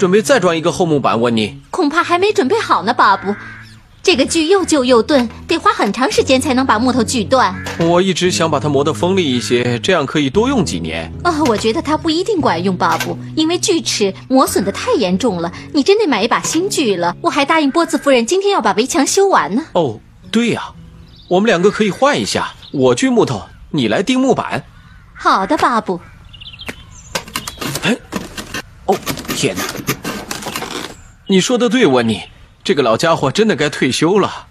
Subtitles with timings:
[0.00, 1.60] 准备再装一个厚木板，问你。
[1.70, 3.36] 恐怕还没准备好呢，巴布。
[4.02, 7.54] 这个锯又旧又钝，得花很长时间才能把木头锯断。
[7.78, 11.12] 我一直想把它磨得锋利一些，这样可以多用几年。
[11.22, 15.52] 哦，我觉得它不一定管用，巴布，因为锯齿磨损的太严重了。
[15.74, 17.14] 你真得买一把新锯了。
[17.20, 19.66] 我还答应波兹夫人今天要把围墙修完呢。
[19.74, 20.72] 哦，对呀、
[21.28, 23.42] 我们两个可以换一下，我锯木头，
[23.72, 24.64] 你来钉木板。
[25.14, 26.00] 好的，巴布。
[27.82, 27.94] 哎，
[28.86, 28.96] 哦，
[29.36, 29.62] 天哪！
[31.30, 32.24] 你说的对，温妮，
[32.64, 34.48] 这个老家伙真的该退休了。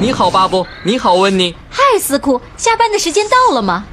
[0.00, 0.64] 你好，巴布。
[0.84, 1.52] 你好，温妮。
[1.68, 3.84] 嗨，斯库，下班的时间到了吗？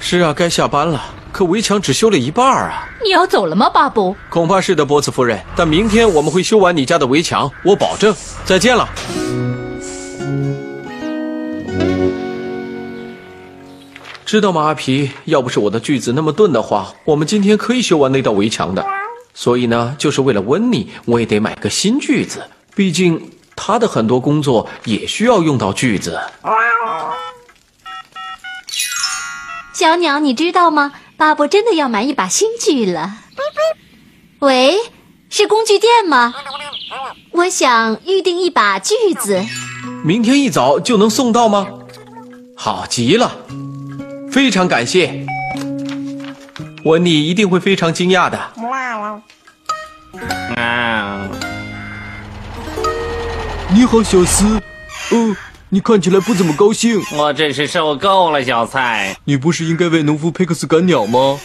[0.00, 2.88] 是啊，该下班了，可围墙只修了一半啊。
[3.04, 4.16] 你要走了吗，巴布？
[4.28, 5.40] 恐怕是的，波茨夫人。
[5.54, 8.12] 但明天我们会修完你家的围墙，我保证。
[8.44, 8.88] 再见了。
[14.30, 15.10] 知道吗，阿皮？
[15.24, 18.86] 要不是我的锯子那么钝的话，我们今天可以修完那道围墙的。
[19.34, 22.44] 所以呢，就是为了温妮，我也得买个新锯子。
[22.76, 26.16] 毕竟他的很多工作也需要用到锯子。
[29.72, 30.92] 小鸟，你知道吗？
[31.16, 33.16] 巴布真的要买一把新锯了。
[34.38, 34.76] 喂，
[35.28, 36.32] 是工具店吗？
[37.32, 39.44] 我想预定一把锯子。
[40.04, 41.66] 明天一早就能送到吗？
[42.54, 43.38] 好极了，
[44.30, 45.26] 非常感谢。
[46.84, 48.38] 温妮一定会非常惊讶的。
[50.56, 51.28] 啊，
[53.72, 54.60] 你好，小斯。
[55.10, 55.36] 哦，
[55.68, 57.02] 你看起来不怎么高兴。
[57.16, 59.16] 我真是受够了，小蔡。
[59.24, 61.38] 你不是应该为农夫佩克斯赶鸟吗？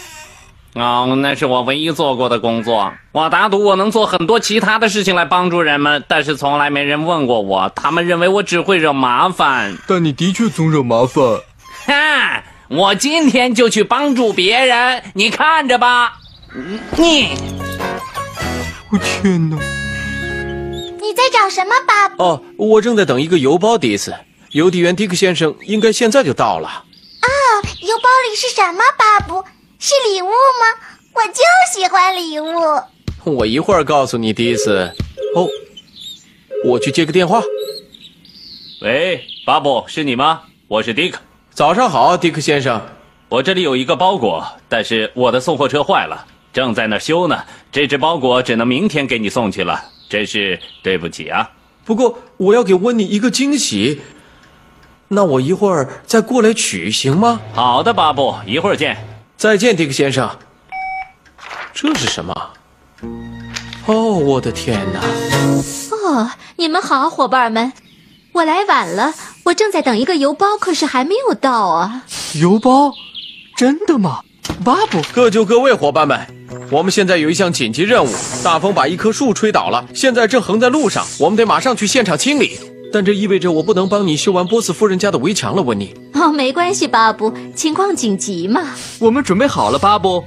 [0.75, 2.93] 哦，那是我唯一做过的工作。
[3.11, 7.71] 我打赌我能做很多其他的事情来帮助人们，但是从来没人问过我。
[7.75, 9.77] 他们认为我只会惹麻烦。
[9.87, 11.23] 但你的确总惹麻烦。
[11.87, 16.17] 哈，我今天就去帮助别人，你看着吧。
[16.97, 17.35] 你
[18.91, 19.57] 我、天哪！
[20.99, 22.23] 你在找什么，巴布？
[22.23, 24.15] 哦，我正在等一个邮包，迪斯。
[24.51, 26.67] 邮递员迪克先生应该现在就到了。
[26.67, 27.27] 啊
[27.81, 29.43] 邮包里是什么，巴布？
[29.77, 30.31] 是礼物吗？
[31.13, 31.43] 我就
[31.73, 32.45] 喜欢礼物。
[33.25, 34.91] 我一会儿告诉你，迪斯。
[35.35, 35.47] 哦，
[36.63, 37.43] 我去接个电话。
[38.81, 40.43] 喂，巴布，是你吗？
[40.67, 41.19] 我是迪克。
[41.55, 42.81] 早上好，迪克先生。
[43.29, 47.41] 我这里有一个包裹，但是我的送货车坏了，正在那儿修呢。
[47.71, 51.49] 这只包裹只能明天给你送去了，真是对不起啊。
[51.85, 54.01] 不过我要给温妮一个惊喜，
[55.07, 57.39] 那我一会儿再过来取行吗？
[57.53, 58.97] 好的，巴布，一会儿见。
[59.37, 60.29] 再见，迪克先生。
[61.73, 62.49] 这是什么？
[63.85, 64.99] 哦，我的天哪！
[64.99, 67.71] 哦，你们好，伙伴们。
[68.33, 69.13] 我来晚了，
[69.45, 72.03] 我正在等一个邮包，可是还没有到啊。
[72.33, 72.91] 邮包？
[73.55, 74.21] 真的吗？
[74.63, 76.19] 巴布，各就各位，伙伴们，
[76.71, 78.09] 我们现在有一项紧急任务，
[78.43, 82.57] 大风把一棵树吹倒了，现在正横在路上，我们得马上去现场清理。
[82.91, 85.93] 但这意味着我不能帮你修完波斯夫人家的围墙了，温妮。
[86.15, 88.63] 哦，没关系，巴布，情况紧急嘛。
[88.97, 90.23] 我们准备好了，巴布。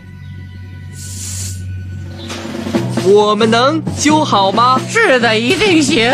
[3.05, 4.81] 我们能修好吗？
[4.89, 6.13] 是的，一定行。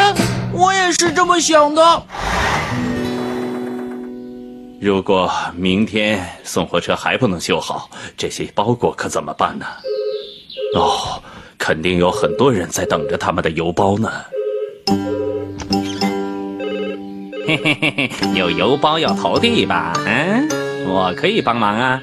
[0.53, 2.03] 我也是这么想的。
[4.85, 9.65] 如果明天送货车还不能修好，这些包裹可怎么办呢？
[10.77, 11.23] 哦，
[11.57, 14.13] 肯定有很多人在等着他们的邮包呢。
[17.47, 19.95] 嘿嘿嘿嘿，有邮包要投递吧？
[20.05, 20.47] 嗯，
[20.87, 21.99] 我可以帮忙啊。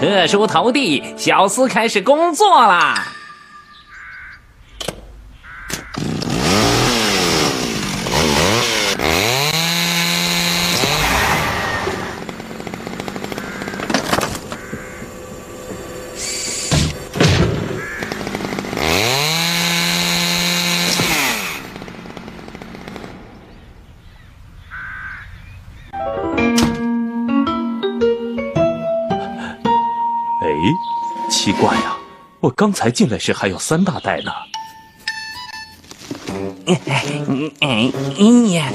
[0.00, 3.13] 特殊投递，小斯开始工作啦。
[32.44, 34.30] 我刚才进来时还有三大袋呢。
[36.26, 37.90] 嗯哎
[38.52, 38.70] 呀，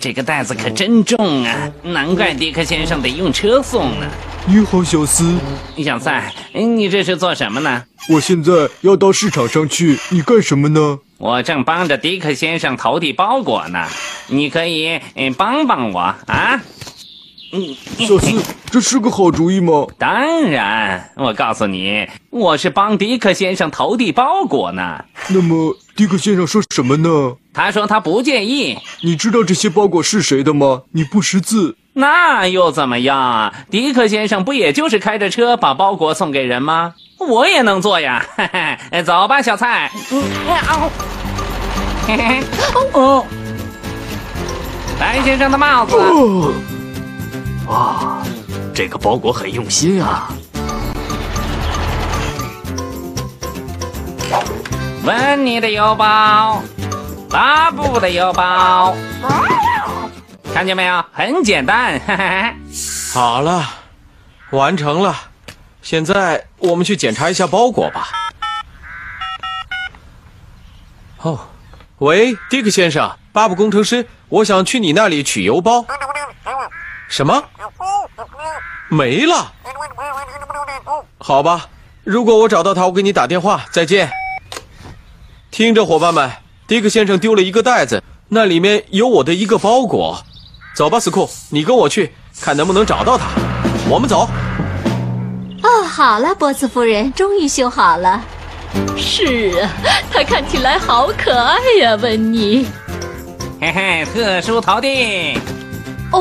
[0.00, 1.68] 这个袋子可真重啊！
[1.82, 4.06] 难怪迪克先生得用车送呢。
[4.46, 5.36] 你好，小斯。
[5.84, 7.82] 小赛，你这是做什么呢？
[8.08, 11.00] 我现在要到市场上去，你干什么呢？
[11.16, 13.88] 我正帮着迪克先生投递包裹呢，
[14.28, 16.62] 你可以嗯帮帮我啊。
[17.50, 17.74] 嗯，
[18.06, 19.86] 小四，这是个好主意吗？
[19.98, 25.04] 当然，我告诉你，我是帮迪克先生投递包裹呢。
[25.28, 27.36] 那么，迪克先生说什么呢？
[27.54, 28.76] 他说他不介意。
[29.00, 30.82] 你知道这些包裹是谁的吗？
[30.92, 33.54] 你不识字，那又怎么样啊？
[33.70, 36.94] 迪克先生不也就是开着车把包裹送给人吗？
[37.18, 38.24] 我也能做呀！
[38.36, 38.48] 嘿
[38.92, 39.90] 嘿，走吧，小蔡。
[40.12, 40.22] 嗯，
[42.06, 42.42] 嘿嘿，
[42.92, 43.24] 哦，
[45.00, 45.96] 白先生的帽子。
[45.96, 46.52] 哦
[47.68, 48.22] 哇，
[48.74, 50.30] 这个包裹很用心啊！
[55.04, 56.62] 温妮的邮包，
[57.28, 58.96] 巴布的邮包，
[60.54, 61.04] 看见没有？
[61.12, 62.00] 很简单。
[63.12, 63.64] 好了，
[64.50, 65.14] 完成了。
[65.82, 68.08] 现在我们去检查一下包裹吧。
[71.22, 71.38] 哦，
[71.98, 75.84] 喂，迪克先生，巴布工程师，我想去你那里取邮包。
[77.08, 77.42] 什么？
[78.88, 79.52] 没了？
[81.18, 81.68] 好吧，
[82.04, 83.64] 如果我找到他，我给你打电话。
[83.70, 84.10] 再见。
[85.50, 86.30] 听着，伙伴们，
[86.66, 90.22] 迪克先生丢了一个袋子，那里面有我的一个包裹。
[90.76, 93.26] 走吧，斯库，你跟我去，看能不能找到他。
[93.88, 94.28] 我们走。
[95.62, 98.22] 哦，好了，波斯夫人，终于修好了。
[98.96, 99.70] 是啊，
[100.12, 102.66] 他看起来好可爱呀，温妮。
[103.60, 105.40] 嘿嘿，特殊投递。
[106.12, 106.20] 哦，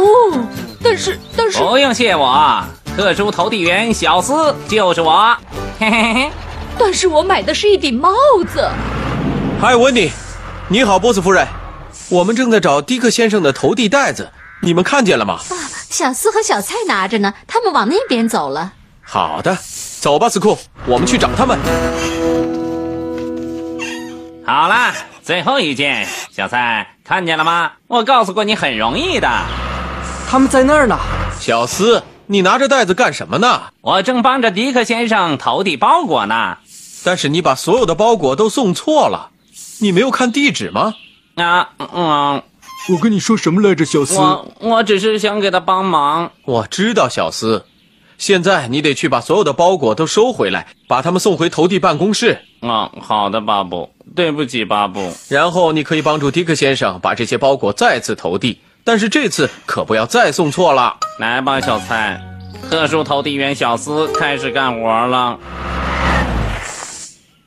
[0.83, 2.63] 但是但是不用谢我，
[2.95, 5.35] 特殊投递员小斯就是我。
[5.79, 6.31] 嘿嘿嘿，
[6.77, 8.09] 但是我买的是一顶帽
[8.51, 8.69] 子。
[9.59, 10.11] 嗨，温迪，
[10.69, 11.47] 你好，波斯夫人，
[12.09, 14.29] 我们正在找迪克先生的投递袋子，
[14.61, 15.39] 你们看见了吗？
[15.49, 15.55] 啊，
[15.89, 18.73] 小斯和小蔡拿着呢，他们往那边走了。
[19.01, 19.57] 好的，
[19.99, 21.57] 走吧，斯库，我们去找他们。
[24.45, 24.93] 好了，
[25.23, 27.71] 最后一件，小蔡看见了吗？
[27.87, 29.27] 我告诉过你，很容易的。
[30.29, 30.99] 他们在那儿呢。
[31.39, 33.61] 小斯，你拿着袋子干什么呢？
[33.79, 36.57] 我正帮着迪克先生投递包裹呢。
[37.05, 39.29] 但是你把所有的包裹都送错了，
[39.79, 40.95] 你没有看地址吗？
[41.35, 42.43] 啊，嗯，
[42.89, 44.17] 我跟你说什么来着，小斯？
[44.17, 46.29] 我我只是想给他帮忙。
[46.43, 47.63] 我知道，小斯。
[48.17, 52.39] 现在你得去把所有的包裹都收回来，把他们送回投递办公室。
[52.59, 53.89] 啊，好的，巴布。
[54.15, 55.13] 对不起，巴布。
[55.29, 60.95] 然后你可以帮助迪克先生把这些包裹再次投递，但是这次可不要再送错了。
[61.19, 62.21] 来吧，小蔡，
[62.69, 65.37] 特殊投递员小斯开始干活了。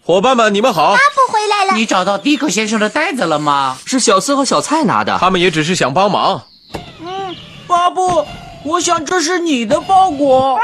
[0.02, 0.92] 伙伴们，你们好！
[0.92, 1.78] 巴布回来了。
[1.78, 3.78] 你找到迪克先生的袋子了吗？
[3.86, 5.16] 是小斯和小蔡拿的。
[5.18, 6.42] 他们也只是想帮忙。
[7.00, 7.34] 嗯，
[7.66, 8.26] 巴布，
[8.64, 10.60] 我想这是你的包裹。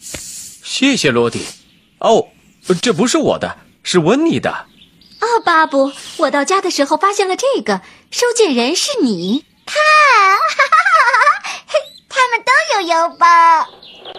[0.00, 1.44] 谢谢罗迪。
[1.98, 2.28] 哦，
[2.80, 4.50] 这不是我的，是温妮的。
[4.50, 9.44] 啊，巴布，我到家的时候发现了这个，收件人是你。
[9.64, 11.78] 看，哈哈哈哈嘿，
[12.08, 13.26] 他们都有邮包。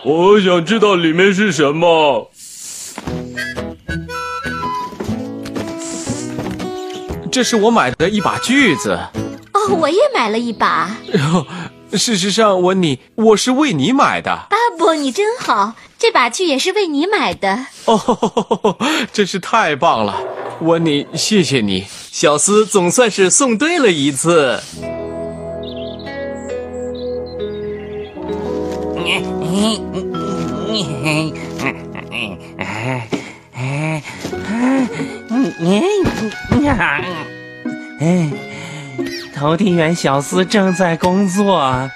[0.06, 2.32] 我想知道里面是什么。
[7.30, 8.98] 这是我买的一把锯子。
[9.54, 10.96] 哦，我也买了一把。
[11.92, 14.48] 事实上，我你，我是为你买的。
[14.50, 17.66] 巴布，你真好，这把锯也是为你买的。
[17.84, 18.78] 哦，
[19.12, 20.16] 真是太棒了，
[20.62, 21.86] 温妮，谢谢你。
[22.12, 24.62] 小斯总算是送对了一次。
[38.00, 38.32] 哎，
[39.36, 41.90] 投递员小斯正在工作。